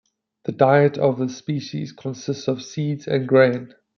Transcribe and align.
The 0.45 0.51
diet 0.51 0.97
of 0.97 1.19
this 1.19 1.37
species 1.37 1.91
consists 1.91 2.47
of 2.47 2.63
seeds 2.63 3.07
and 3.07 3.27
grain. 3.27 3.75